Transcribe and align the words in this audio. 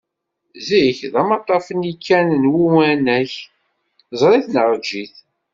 Zik 0.67 0.99
d 1.13 1.15
amaṭṭaf-nni 1.21 1.93
kan 2.05 2.27
n 2.41 2.43
Uwanak, 2.65 3.33
ẓer-it, 4.19 4.47
neɣ 4.49 4.67
eǧǧ-it! 4.75 5.15